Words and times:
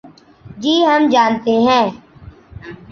جی 0.57 0.73
ہم 0.85 1.01
جانتے 1.11 1.53
ہیں۔ 1.59 1.85